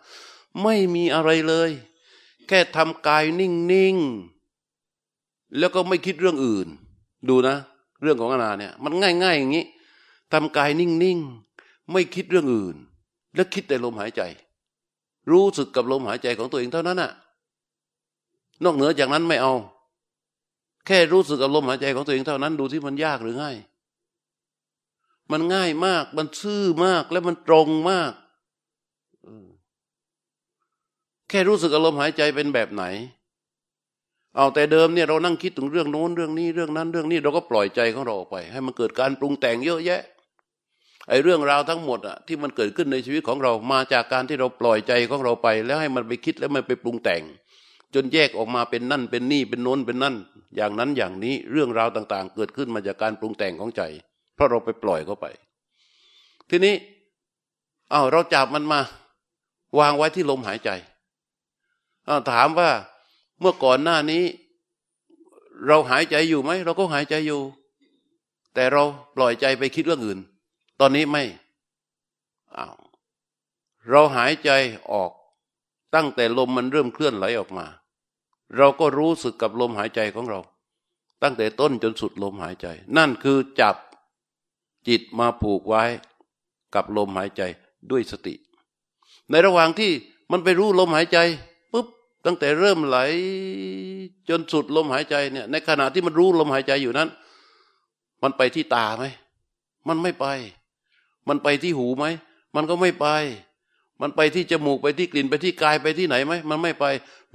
[0.63, 1.71] ไม่มีอะไรเลย
[2.49, 6.69] แค่ทำกายนิ่งๆ แล้วก็ไม่คิดเรื่องอื่น
[7.29, 7.57] ดูนะ
[8.03, 9.65] เรื่องของอานาเนี่ย มันง่ายๆอย่างนี้
[10.33, 12.77] ทำกายนิ่งๆ ไม่คิดเรื่องอื่น
[13.37, 14.23] แล้วคิดแต่ลมหายใจ
[15.31, 17.13] รู้สึกกับลมหายใจของตัวเองเท่านั้นน่ะ
[18.65, 19.55] นอกเหนือจากนั้นไม่เอา
[20.87, 23.57] แค่รู้สึกกับลมหายใจของตัวเองเท่านั้น ดูที่มันยากหรือง่าย
[25.33, 28.13] มันง่ายมาก มันซื่อมากและมันตรงมาก
[31.29, 32.85] แค่รู้สึกอารมณ์หายใจเป็นแบบไหน
[34.37, 40.03] เอาแต่เดิมเนี่ยเรานั่งคิดถึงเรื่องโน้นเรื่องนี้เรื่องนั้นเรื่องนี้เราก็ปล่อยใจของเราออกไป ให้มันเกิดการปรุงแต่งเยอะแยะ
[41.09, 47.23] ไอ้เรื่องราวทั้งหมดอะที่มันเกิดขึ้นในชีวิตของเรามาจากการที่เราปล่อยใจของเราไป แล้วให้มันไปคิดแล้วมันไปปรุงแต่ง
[47.95, 50.17] จนแยกออกมาเป็นนั่นเป็นนี่เป็นโน้นเป็นนั่น
[50.57, 53.83] อย่างนั้นอย่างนี้เรื่องราวต่าง ๆ เกิดขึ้นมาจากการปรุงแต่งของใจ
[54.35, 55.27] เพราะเราไปปล่อยเขาไป
[56.51, 56.75] ทีนี้
[57.91, 58.81] เอาเราจับมันมา
[59.79, 60.71] วางไว้ที่ลมหายใจ
[62.07, 62.71] เอาถามว่า
[63.41, 64.23] เมื่อก่อนหน้านี้
[65.67, 67.41] เราหายใจอยู่ไหมเราก็หายใจอยู่
[68.55, 68.83] แต่เรา
[69.17, 70.19] ปล่อยใจไปคิดเรื่องอื่น
[70.81, 71.25] ตอนนี้ไม่
[72.57, 72.67] อา
[73.89, 74.51] เราหายใจ
[74.93, 75.11] ออก
[75.95, 77.67] ตั้งแต่ลมมันเริ่มเคลื่อนไหลออกมา
[78.57, 80.41] เราก็รู้สึกกับลมหายใจของเรา
[81.23, 83.77] ตั้งแต่ต้นจนสุดลมหายใจ นั่นคือจับ
[84.89, 85.85] จิตมาผูกไว้
[86.75, 87.43] กับลมหายใจ
[87.91, 88.35] ด้วยสติ
[89.31, 89.91] ในระหว่างที่
[90.33, 91.19] มันไปรู้ลมหายใจ
[91.73, 91.87] ปุ๊บ
[92.25, 92.99] ตั้งแต่เริ่มไหล
[94.29, 97.09] จนสุดลมหายใจเนี่ยในขณะที่มันรู้ลมหายใจอยู่นั้น
[98.23, 99.05] มันไปที่ตาไหม
[99.89, 100.27] มันไม่ไป
[101.29, 102.05] มันไปที่หูไหม
[102.55, 103.07] มันก็ไม่ไป
[104.01, 106.85] มันไปที่จมูกไปที่กลิ่นไปที่กายไปที่ไหนไหม มันไม่ไป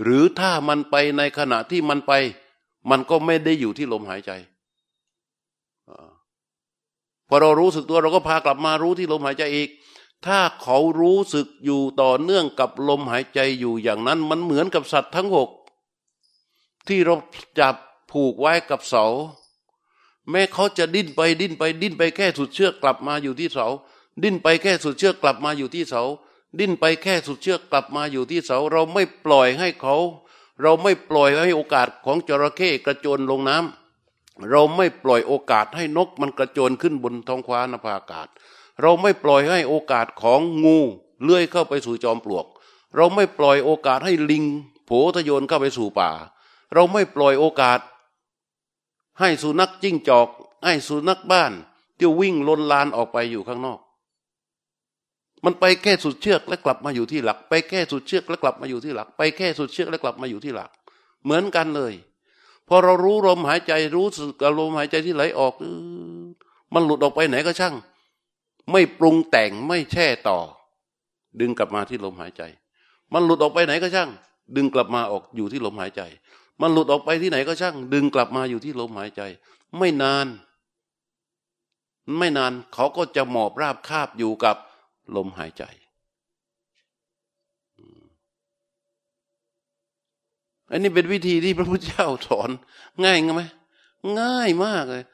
[0.01, 2.13] หรือถ้ามันไปในขณะที่มันไป
[2.89, 4.31] มันก็ไม่ได้อยู่ที่ลมหายใจ
[7.27, 9.69] พอเรารู้สึกตัวเราก็พากลับมารู้ที่ลมหายใจอีก
[10.25, 15.49] ถ้าเขารู้สึกอยู่ต่อเนื่องกับลมหายใจอยู่อย่างนั้น มันเหมือนกับสัตว์ทั้งหก
[16.87, 17.15] ที่เรา
[17.59, 17.75] จับ
[18.11, 19.05] ผูกไว้กับเสา
[20.29, 23.67] แม้เขาจะดิ้นไปดิ้นไปดิ้นไปแค่สุดเชือกกลับมาอยู่ที่เสา
[24.23, 26.03] ดิ้นไปแค่สุดเชือกกลับมาอยู่ที่เสา
[26.59, 29.95] ดิ้นไปแค่สุดเชือกกลับมาอยู่ที่เสา เราไม่ปล่อยให้เขา
[30.61, 38.27] เราไม่ปล่อยให้โอกาสของจระเข้กระโจนลงน้ำเราไม่ปล่อยโอกาสให้นกมันกระโจนขึ้นบนท้องฟ้านภาอากาศ
[38.81, 40.77] เราไม่ปล่อยให้โอกาสของงู
[41.23, 42.45] เลื้อยเข้าไปสู่จอมปลวก
[42.95, 44.43] เราไม่ปล่อยโอกาสให้ลิง
[44.85, 46.09] โผทะโยนเข้าไปสู่ป่า
[46.73, 47.79] เราไม่ปล่อยโอกาส
[49.19, 50.27] ให้สุนัขจิ้งจอก
[50.63, 51.51] ให้สุนัขบ้าน
[51.97, 53.79] ที่วิ่งลนลานออกไปอยู่ข้างนอก
[55.45, 60.69] มันไปแค่สุดเชือกและกลับมาอยู่ที่หลัก ไปแค่สุดเชือกและกลับมาอยู่ที่หลัก ไปแค่สุดเชือกและกลับมาอยู่ที่หลัก
[61.23, 61.93] เหมือนกันเลย
[62.67, 65.53] พอเรารู้ลมหายใจรู้สึกลมหายใจที่ไหลออก
[66.73, 67.75] มันหลุดออกไปไหนก็ช่าง
[68.71, 70.39] ไม่ปรุงแต่งไม่แช่ต่อ
[71.39, 72.41] ดึงกลับมาที่ลมหายใจ
[73.13, 74.09] มันหลุดออกไปไหนก็ช่าง
[74.55, 76.01] ดึงกลับมาออกอยู่ที่ลมหายใจ
[76.61, 79.21] มันหลุดออกไปที่ไหนก็ช่าง ดึงกลับมาอยู่ที่ลมหายใจ
[79.77, 80.27] ไม่นาน
[82.17, 84.55] ไม่นานเขาก็จะหมอบราบคาบอยู่กับ
[85.15, 85.63] ลมหายใจ
[90.69, 92.49] อันนี้เป็นวิธีที่พระพุทธเจ้าสอน
[93.03, 93.43] ง่ายไหม
[94.19, 95.05] ง่ายมากเลย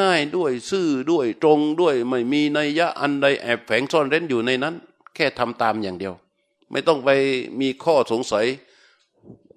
[0.00, 4.74] ง่ายด้วยซื่อด้วยตรงด้วย ไม่มีนัยยะอันใดแอบแฝงซ่อนเร้นอยู่ในนั้น
[5.14, 6.14] แค่ทำตามอย่างเดียว
[6.70, 7.10] ไม่ต้องไป
[7.60, 8.46] มีข้อสงสัย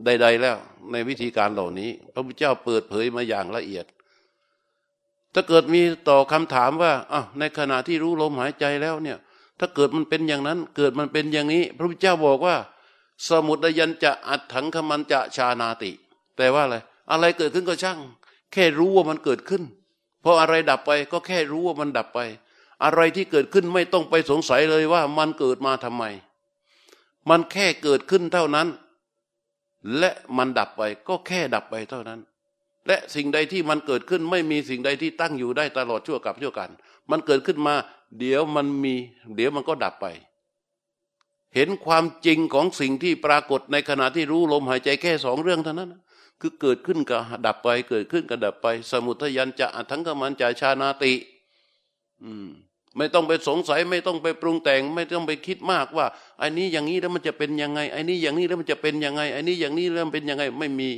[0.06, 0.58] ใด ๆ แล้ว
[0.92, 3.86] ในวิธีการเหล่านี้ พระพุทธเจ้าเปิดเผยมาอย่างละเอียด
[5.34, 9.18] ถ้าเกิดมีต่อคำถามว่าอะในขณะที่รู้ลมหายใจแล้วเนี่ย
[9.60, 12.56] ถ้าเกิดมันเป็นอย่างนั้น เกิดมันเป็นอย่างนี้ พระพุทธเจ้าบอกว่า
[13.28, 15.92] สมุทยันจะอัดถังขมันจะชานาติ
[16.38, 16.76] แต่ว่าอะไร
[17.12, 18.00] อะไรเกิดขึ้นก็ช่าง
[18.54, 19.64] แค่รู้ว่ามันเกิดขึ้น
[20.22, 22.20] เพออะไรดับไปก็แค่รู้ว่ามันดับไป
[22.84, 26.04] อะไรที่เกิดขึ้นไม่ต้องไปสงสัยเลยว่ามันเกิดมาทำไม
[27.30, 28.68] มันแค่เกิดขึ้นเท่านั้น
[29.98, 32.20] และมันดับไปก็แค่ดับไปเท่านั้น
[32.88, 36.70] และสิ่งใดที่มันเกิดขึ้นไม่มีสิ่งใดที่ตั้งอยู่ได้ตลอดชั่วกับชั่วกัน
[37.12, 37.76] มันเกิดขึ้นมา
[38.20, 38.96] เดี๋ยวมันมี
[39.36, 40.08] เดี๋ยวมันก็ดับไป
[41.56, 45.96] เห็นความจริงของสิ่งที่ปรากฏในขณะที่รู้ลมหายใจแค่สองเรื่องเท่านั้น
[46.42, 51.14] คือเกิดขึ้นกับดับไป เกิดขึ้นกับดับไป สมุทยันจะทั้งกมันจะชานาติ
[52.24, 52.48] อืม
[52.98, 56.06] ไม่ต้องไปสงสัยไม่ต้องไปปรุงแต่ง ไม่ต้องไปคิดมากว่า
[56.40, 60.90] ไอ้นี้อย่างนี้แล้วมันจะเป็นยังไงไอ้นี้อย่างนี้แล้วมันจะเป็นยังไงไอ้นี้อย่างนี้แล้วมันเป็นยังไงไม่มี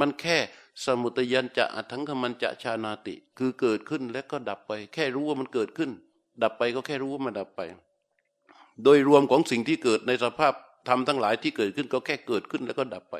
[0.00, 0.38] มันแค่
[0.84, 5.90] สมุตยันจะทั้งขมันจะชานาติ คือเกิดขึ้นแล้วก็ดับไป แค่รู้ว่ามันเกิดขึ้น
[6.42, 7.60] ดับไปก็แค่รู้ว่ามันดับไป
[8.84, 10.52] โดยรวมของสิ่งที่เกิดในสภาพ
[10.88, 13.16] ธรรมทั้งหลายที่เกิดขึ้นก็แค่เกิดขึ้นแล้วก็ดับไป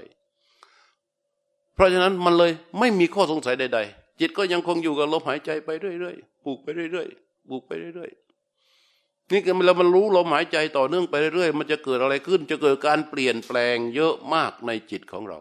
[1.74, 15.38] เพราะฉะนั้นมันเลยไม่มีข้อสงสัยใด ๆ จิตก็ยังคงอยู่กับลมหายใจไปเรื่อยๆปลูกไปเรื่อย ๆ บุกไปเรื่อยๆนี่ก็เรามันรู้ลมหายใจต่อเนื่องไปเรื่อยๆมันจะเกิดอะไรขึ้น จะเกิดการเปลี่ยนแปลงเยอะมากในจิตของเรา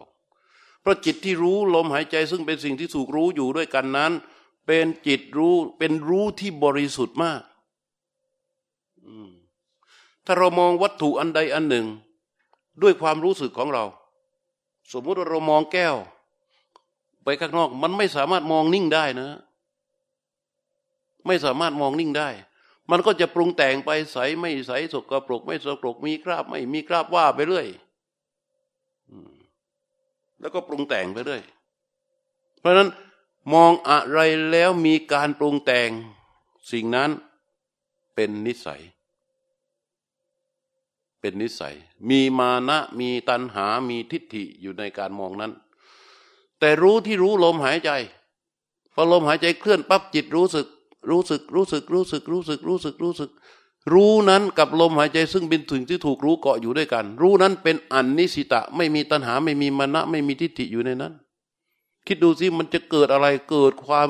[0.81, 4.11] เพราะจิตที่รู้ลมหายใจซึ่งเป็นสิ่งที่ถูกรู้อยู่ด้วยกันนั้น
[4.67, 7.41] เป็นจิตรู้เป็นรู้ที่บริสุทธิ์มาก
[10.25, 11.85] ถ้าเรามองวัตถุอันใดอันหนึ่ง
[12.81, 13.83] ด้วยความรู้สึกของเรา
[14.91, 15.95] สมมุติว่าเรามองแก้ว
[17.23, 19.29] ไปข้างนอก มันไม่สามารถมองนิ่งได้นะ
[21.25, 22.29] ไม่สามารถมองนิ่งได้
[22.91, 27.67] มันก็จะปรุงแต่งไปใสไม่ใสสกปรก ไม่สกปรกมีคราบ ไม่มีคราบว่าไปเรื่อย
[30.39, 31.41] แล้วก็ปรุงแต่งไปเรื่อย
[32.59, 32.89] เพราะฉะนั้น
[33.53, 34.19] มองอะไร
[34.51, 35.89] แล้วมีการปรุงแต่ง
[36.71, 37.09] สิ่งนั้น
[38.15, 38.81] เป็นนิสัย
[41.19, 41.75] เป็นนิสัย
[42.09, 45.51] มีมานะมีตัณหา มีทิฏฐิอยู่ในการมองนั้น
[46.59, 47.91] แต่รู้ที่รู้ลมหายใจ
[48.93, 50.67] พอลมหายใจเคลื่อนปั๊บจิตรู้สึก
[51.09, 53.31] รู้สึกรู้สึกรู้สึกรู้สึกรู้สึกรู้สึก
[53.93, 61.13] รู้นั้นกับลมหายใจซึ่งเป็นถึงที่ถูกรู้เกาะอยู่ด้วยกัน รู้นั้นเป็นอันนิสิตะ ไม่มีตัณหาไม่มีมณะไม่มีทิฏฐิอยู่ในนั้น
[62.07, 64.09] คิดดูสิมันจะเกิดอะไรเกิดความ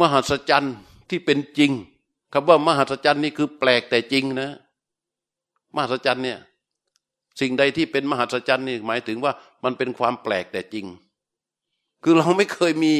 [0.00, 0.74] มหัศจรรย์
[1.08, 1.70] ที่เป็นจริง
[2.32, 4.50] คำว่ามหัศจรรย์นี่คือแปลกแต่จริงนะ
[5.74, 6.38] มหัศจรรย์เนี่ย
[7.40, 9.32] สิ่งใดที่เป็นมหัศจรรย์นี่หมายถึงว่า
[9.64, 10.86] มันเป็นความแปลกแต่จริง
[12.02, 12.94] คือเราไม่เคยมี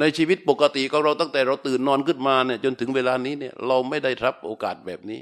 [0.00, 5.20] ในชีวิตปกติของเราตั้งแต่เราตื่นนอนขึ้นมาเนี่ยจนถึงเวลานี้เนี่ยเราไม่ได้รับโอกาสแบบนี้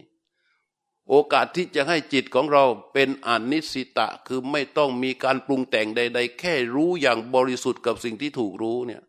[1.10, 9.02] โอกาสที่จะให้จิตของเราเป็นอนิสิตะคือไม่ต้องมีการปรุงแต่งใด ๆ แค่รู้อย่างบริสุทธิ์กับสิ่งที่ถูกรู้เนี่ย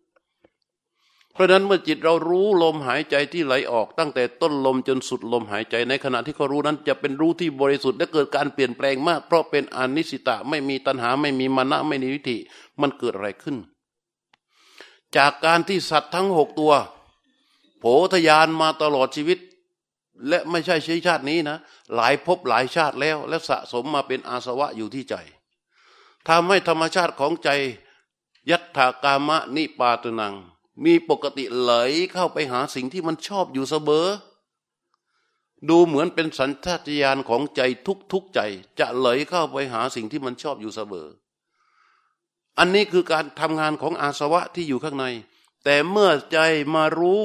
[1.33, 12.37] เพราะนั้นเมื่อจิตเรารู้ลมหายใจที่ไหลออกตั้งแต่ต้นลมจนสุดลมหายใจในขณะที่เขารู้นั้นจะเป็นรู้ที่บริสุทธิ์และเกิดการเปลี่ยนแปลงมาก เพราะเป็นอนิสิตะไม่มีตัณหาไม่มีมานะไม่มีวิธี
[12.81, 13.57] มันเกิดอะไรขึ้น
[15.17, 16.73] จากการที่สัตว์ทั้งหกตัว
[17.79, 19.39] โผทยานมาตลอดชีวิต
[20.27, 21.57] และไม่ใช่ชีชาตินี้นะ
[21.95, 25.15] หลายภพหลายชาติแล้ว และสะสมมาเป็นอาสวะอยู่ที่ใจ
[26.27, 27.49] ทำให้ธรรมชาติของใจ
[28.49, 30.35] ยัตถากามะนิปาตนัง
[30.83, 31.73] มีปกติไหล
[32.13, 34.07] เข้าไปหาสิ่งที่มันชอบอยู่เสมอ
[35.69, 37.61] ดูเหมือนเป็นสัญชาตญาณของใจ
[38.11, 38.39] ทุกๆใจ
[38.79, 41.07] จะไหลเข้าไปหาสิ่งที่มันชอบอยู่เสมอ
[42.59, 45.05] อันนี้คือการทำงานของอาสวะที่อยู่ข้างใน
[45.63, 46.37] แต่เมื่อใจ
[46.75, 47.21] มารู้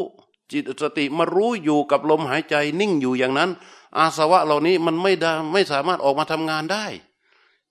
[0.53, 3.51] จิตสติมารู้อยู่กับลมหายใจนิ่งอยู่อย่างนั้น
[3.99, 6.87] อาสวะเหล่านี้มันไม่ได้ไม่สามารถออกมาทำงานได้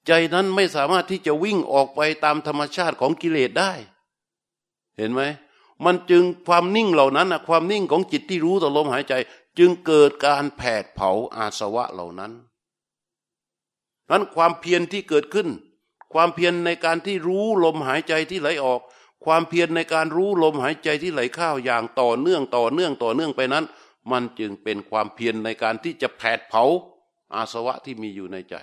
[0.08, 3.72] ใจนั้นไม่สามารถที่จะวิ่งออกไปตามธรรมชาติของกิเลสได้
[4.98, 5.22] เห็นไหม
[5.86, 9.14] มันจึงความนิ่งเหล่านั้นนะความนิ่งของจิตที่รู้ต่อลมหายใจ
[9.58, 12.32] จึงเกิดการแผดเผาอาสวะเหล่านั้น
[14.10, 15.48] นั้นความเพียรที่เกิดขึ้น
[16.14, 18.82] ความเพียรในการที่รู้ลมหายใจที่ไหลออก
[19.26, 23.66] ความเพียรในการรู้ลมหายใจที่ไหลเข้าอย่างต่อเนื่องต่อเนื่องต่อเนื่องไปนั้น
[24.12, 26.64] มันจึงเป็นความเพียรในการที่จะแผดเผา
[27.36, 28.56] อาสวะที่มีอยู่ในใจ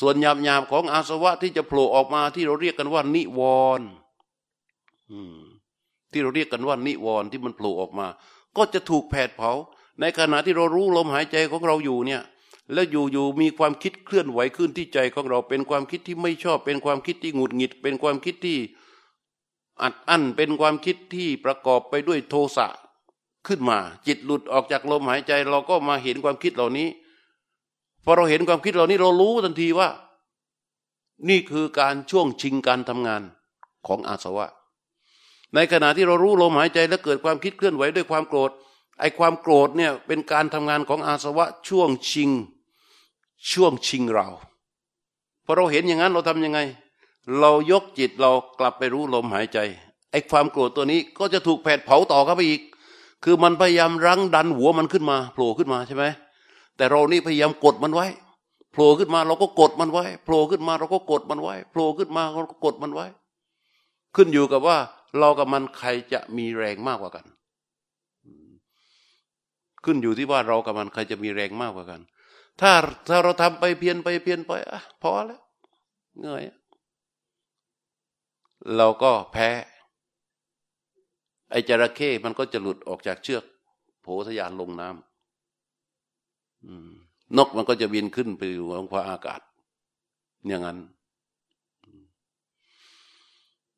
[0.00, 3.40] ส่วนหยาบหยาบของอาสวะที่จะโผล่ออกมาที่เราเรียกกันว่า นิว
[3.78, 3.88] รณ์
[6.12, 8.06] ที่เราเรียกกันว่า นิวรณ์ที่มันโผล่ออกมา
[8.56, 9.52] ก็จะถูกแผดเผา
[10.00, 12.22] ในขณะที่เรารู้ลมหายใจของเราอยู่เนี่ย
[12.72, 18.58] แล้วอยู่ๆมีความคิดเคลื่อนไหวขึ้นที่ใจของเราเป็นความคิดที่ไม่ชอบ เป็นความคิดที่หงุดหงิด เป็นความคิดที่
[19.82, 22.68] อัดอั้นเป็นความคิดที่ประกอบไปด้วยโทสะ
[23.46, 26.88] ขึ้นมา จิตหลุดออกจากลมหายใจ เราก็มาเห็นความคิดเหล่านี้
[28.04, 29.88] พอเราเห็นความคิดเหล่านี้เรารู้ทันทีว่า
[31.28, 33.22] นี่คือการช่วงชิงการทำงาน
[33.86, 34.48] ของอาสวะ
[35.54, 38.50] ในขณะที่เรารู้ลมหายใจและเกิดความคิดเคลื่อนไหวด้วยความโกรธ
[39.00, 42.30] ไอ้ความโกรธเนี่ยเป็นการทำงานของอาสวะช่วงชิง
[43.50, 44.26] ช่วงชิงเรา
[45.44, 46.60] พอเราเห็นอย่างนั้นเราทํำยังไง
[47.40, 49.58] เรายกจิตเรากลับไปรู้ลมหายใจ
[50.10, 52.60] ไอ้ความโกรธตัวนี้ก็จะถูกแผดเผาต่อเข้าไปอีก
[53.24, 56.04] คือมันพยายามรั้งดันหัวมันขึ้นมาโผล่ขึ้นมาใช่ไหม
[56.76, 58.06] แต่เรานี่พยายามกดมันไว้
[58.72, 63.06] โผล่ขึ้นมาเราก็กดมันไว้โผล่ขึ้นมาเราก็กดมันไว้โผล่ขึ้นมาเราก็กดมันไว้
[64.16, 64.76] ขึ้นอยู่กับว่า
[65.18, 67.24] เรากับมันใครจะมีแรงมากกว่ากัน
[69.84, 72.00] ขึ้นอยู่ที่ว่าเรากับมันใครจะมีแรงมากกว่ากัน
[72.60, 72.72] ถ้า
[73.08, 75.40] ถ้าเราทำไปเพียนไปเพียนไปอะพอแล้ว
[76.18, 76.42] เหนื่อย
[78.76, 79.48] เราก็แพ้
[81.50, 83.44] ไอ้จระเข้มันก็จะหลุดออกจากเชือก
[84.00, 84.98] โผทยานลงน้ำ
[87.36, 89.40] นกมันก็จะบินขึ้นไปอยู่บนฟ้าอากาศ
[90.48, 90.78] อย่างนั้น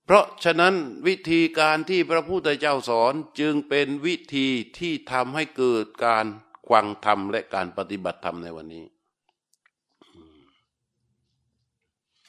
[0.04, 0.74] เพราะฉะนั้น
[1.06, 6.26] วิธีการที่พระพุทธเจ้าสอนจึงเป็นวิธีที่ทำให้เกิดการ
[6.68, 8.84] ควังธรรมและการปฏิบัติธรรมในวันนี้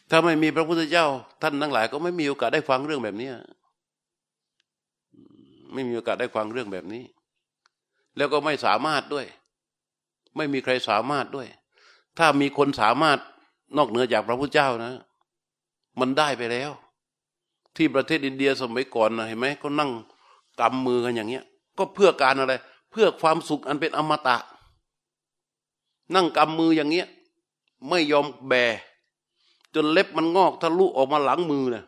[0.10, 1.06] ถ้าไม่มีพระพุทธเจ้า
[1.42, 3.30] ท่านทั้งหลาย ก็ไม่มีโอกาสได้ฟังเรื่องแบบนี้
[5.74, 7.04] ไม่มีโอกาสได้ฟังเรื่องแบบนี้
[8.18, 9.26] แล้วก็ไม่สามารถด้วย
[10.38, 11.48] ไม่มีใครสามารถด้วย
[12.18, 13.20] ถ้ามีคนสามารถ
[13.78, 14.94] นอกเหนือจากพระพุทธเจ้านะ
[16.00, 16.72] มันได้ไปแล้ว
[17.76, 19.92] ที่ประเทศอินเดียสมัยก่อนนะเห็นไหมเขานั่ง
[20.60, 21.44] กำมือกันอย่างเงี้ย
[21.78, 22.54] ก็เพื่อการอะไร
[22.92, 24.38] เพื่อความสุขอันเป็นอมตะ
[26.14, 27.08] นั่งกำมืออย่างเงี้ย
[27.88, 28.54] ไม่ยอมแบ
[29.76, 31.86] จนเล็บมันงอกทะลุออกมาหลังมือนี่ย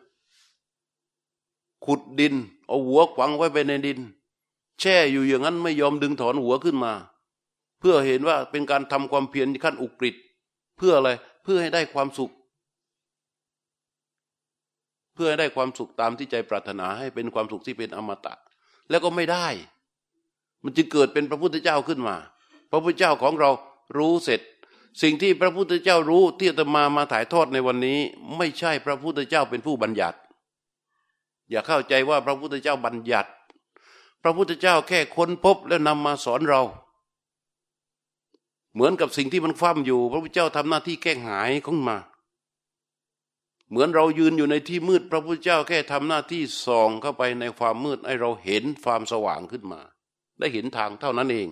[1.84, 2.34] ขุดดิน
[2.66, 3.98] เอาหัวขวางไว้ไปในดิน
[4.80, 6.92] แช่อยู่อย่างนั้นไม่ยอมดึงถอนหัวขึ้นมา
[7.80, 10.14] เพื่อเห็นว่าเป็นการทำความเพียรขั้นอุกฤษ
[10.76, 11.10] เพื่ออะไร
[11.42, 12.32] เพื่อให้ได้ความสุข
[15.14, 18.34] เพื่อให้ได้ความสุขตามที่ใจปรารถนาให้เป็นความสุขที่เป็นอมตะ
[18.90, 19.46] แล้วก็ไม่ได้
[20.64, 22.16] มันจะเกิดเป็นพระพุทธเจ้าขึ้นมา
[22.70, 23.50] พระพุทธเจ้าของเรา
[23.96, 24.40] รู้เสร็จ
[25.02, 27.98] สิ่งที่พระพุทธเจ้ารู้ที่จะมามาถ่ายทอดในวันนี้
[28.36, 30.18] ไม่ใช่พระพุทธเจ้าเป็นผู้บัญญัติ
[31.50, 33.30] อย่าเข้าใจว่าพระพุทธเจ้าบัญญัติ
[34.22, 36.62] พระพุทธเจ้าแค่ค้นพบแล้วนำมาสอนเรา
[38.74, 41.96] เหมือนกับสิ่งที่มันคว่ำอยู่ พระพุทธเจ้าทำหน้าที่แก้หายของมา
[43.70, 49.80] เหมือนเรายืนอยู่ในที่มืด พระพุทธเจ้าแค่ทำหน้าที่ส่องเข้าไปในความมืดให้เราเห็นความสว่างขึ้นมา
[50.40, 51.48] ได้เห็นทางเท่านั้นเอง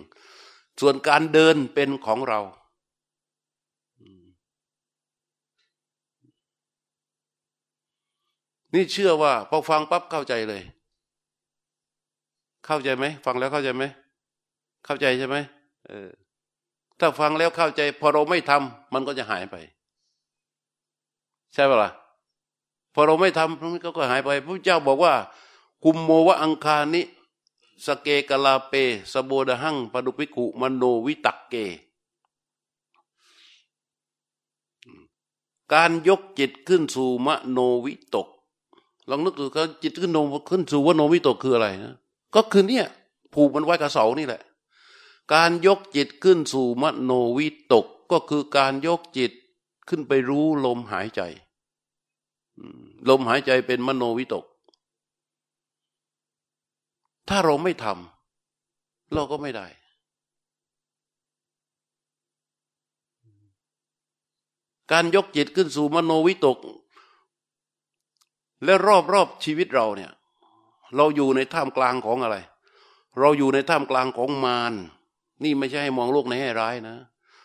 [0.81, 2.39] ส่วนการเดินเป็นของเรา
[8.73, 10.61] นี่เชื่อว่าพอฟังปั๊บเข้าใจเลย
[12.65, 13.83] เข้าใจไหมฟังแล้วเข้าใจไหม
[14.85, 15.37] เข้าใจใช่ไหม
[15.87, 16.09] เออ
[16.99, 19.55] ถ้าฟังแล้วเข้าใจ พอเราไม่ทำมันก็จะหายไป
[21.53, 21.91] ใช่ปะล่ะ
[22.93, 25.13] พอเราไม่ทำมันก็หายไปพระเจ้าบอกว่า
[25.83, 27.01] คุมโมวะอังคานิ
[27.85, 28.73] สเกกลาเป
[29.11, 31.55] สโบดหังปดุปิกุมโนวิตักเก
[35.73, 38.27] การยกจิตขึ้นสู่มโนวิตก
[39.09, 40.17] ลองนึกดูเขาจิตขึ้นโน
[40.49, 41.95] ขึ้นสู่วโนวิตกคืออะไรนะ
[42.35, 42.85] ก็คือเนี่ย
[43.33, 44.41] ผูกมันไว้กับเสานี่แหละ
[45.33, 49.31] การยกจิตขึ้นสู่มโนวิตกก็คือการยกจิต
[49.87, 51.21] ขึ้นไปรู้ลมหายใจ
[53.09, 54.45] ลมหายใจเป็นมโนวิตก
[57.29, 59.67] ถ้าเราไม่ทำเราก็ไม่ได้
[64.91, 66.57] การยกจิตขึ้นสู่มโนวิตก
[68.63, 68.73] และ
[69.13, 70.11] รอบๆชีวิตเราเนี่ย
[70.95, 72.37] เราอยู่ในท่ามกลางของอะไร
[73.19, 74.73] เราอยู่ในท่ามกลางของมาร
[75.43, 76.95] นี่ไม่ใช่ให้มองโลกในแง่ร้ายนะ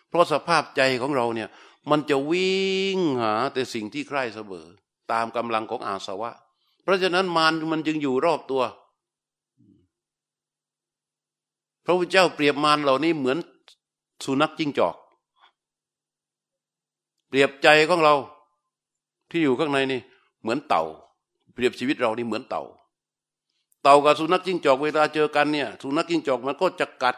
[0.08, 1.48] เพราะสภาพใจของเราเนี่ย
[1.90, 4.66] มันจะวิ่งหาแต่สิ่งที่ใคร่เสมอ
[5.12, 6.30] ตามกำลังของอาสวะ
[6.82, 8.62] เพราะฉะนั้นมารมันจึงอยู่รอบตัว
[11.84, 13.38] พระพุทธเจ้าเปรียบมารเหล่านี้เหมือน
[14.24, 14.96] สุนัขจิ้งจอก
[17.28, 18.14] เปรียบใจของเรา
[19.30, 20.00] ที่อยู่ข้างในนี่
[20.42, 20.82] เหมือนเต่า
[21.54, 22.62] เปรียบชีวิตเรานี่เหมือนเต่า
[23.82, 27.16] เต่ากับสุนัขจิ้งจอกเวลาเจอกันเนี่ย สุนัขจิ้งจอกมันก็จะกัด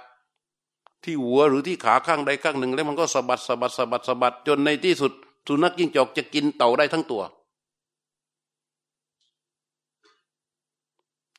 [1.04, 5.12] ที่หัวหรือที่ขาข้างใดข้างหนึ่ง แล้วมันก็สะบัดสะบัดสะบัดสะบัดจนในที่สุด
[5.46, 7.22] สุนัขจิ้งจอกจะกินเต่าได้ทั้งตัว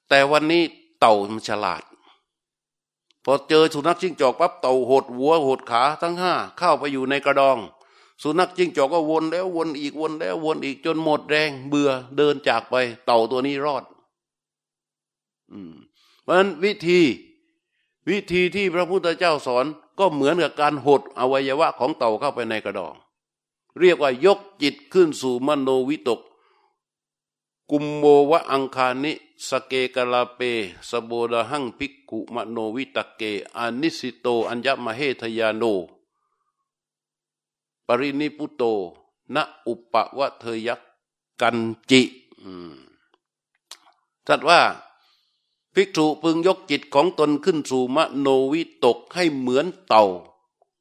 [0.09, 0.61] แต่วันนี้
[0.99, 1.81] เต่ามันฉลาด
[3.29, 7.57] พอเจอสุนัขจิ้งจอกปั๊บเต่าหดหัวหดขาทั้งห้าเข้าไปอยู่ในกระดอง
[8.21, 13.83] สุนัขจิ้งจอกก็วนแล้ววนอีกวนแล้ววนอีกจนหมดแรงเบื่อเดินจากไป เต่าตัวนี้รอด
[15.51, 15.73] อืม
[16.23, 16.99] เพราะฉะนั้นวิธี
[18.09, 19.65] วิธีที่พระพุทธเจ้าสอน
[19.99, 22.95] ก็เหมือนกับการหดอวัยวะของเต่าเข้าไปในกระดอง
[23.79, 26.19] เรียกว่ายกจิตขึ้นสู่มโนวิตก
[27.71, 29.13] กุมโมวะอังคานิ
[29.47, 30.39] สเกกลาเป
[30.89, 33.21] สโบดาหังภิกขุมโนวิตเก
[33.57, 35.63] อานิสิโต อัญญมเหทยาโน
[37.85, 38.63] ปรินิพุโต
[39.33, 39.35] ณ
[39.67, 40.81] อุปวะเทยัก
[41.41, 41.57] กัน
[41.89, 42.01] จิ
[44.27, 44.61] จัดว่า
[45.73, 50.03] ภิกษุพึงยกจิตของตนขึ้นสู่มโนวิตกให้เหมือนเต่า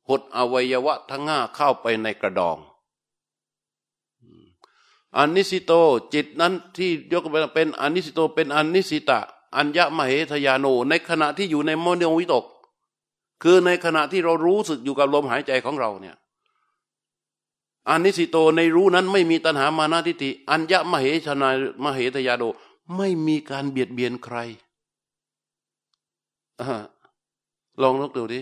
[0.09, 2.59] หดอวัยวะทั้งห้าเข้าไปในกระดอง
[5.19, 5.73] อนิสิโต
[6.15, 9.19] จิตนั้นที่ยกไปเป็นอนิสิโตเป็นอนิสิตะ
[9.57, 12.45] อัญญมเหทยาโน ในขณะที่อยู่ในโมเดลวิตก
[13.43, 16.17] คือในขณะที่เรารู้สึกอยู่กับลมหายใจของเราเนี่ย
[17.89, 21.49] อนิสิโตในรู้นั้นไม่มีตัณหามานาทิฏฐิอัญญมเหชนา
[21.85, 22.43] มเหทยาโน
[22.97, 24.37] ไม่มีการเบียดเบียนใคร
[26.61, 26.63] อ
[27.83, 28.41] ลองนึกดูดิ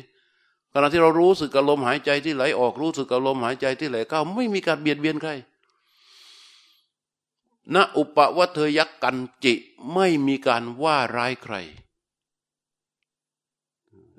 [0.73, 5.31] ขณะที่เรารู้สึกกับลมหายใจที่ไหลออกรู้สึกกับลมหายใจที่ไหลเข้าไม่มีการเบียดเบียนใคร
[7.75, 9.55] ณอุปวัเทยักกันจิ
[9.95, 11.55] ไม่มีการว่าร้ายใคร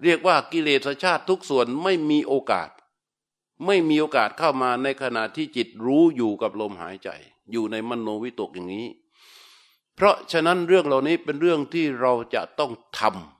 [0.01, 2.69] เรียกว่ากิเลสชาติทุกส่วนไม่มีโอกาส
[3.65, 7.09] ไม่มีโอกาสเข้ามาในขณะที่จิตรู้อยู่กับลมหายใจ
[7.51, 8.87] อยู่ในมโนวิตกอย่างนี้
[9.95, 13.34] เพราะฉะนั้นเรื่องเหล่านี้เป็นเรื่องที่เราจะต้องทำ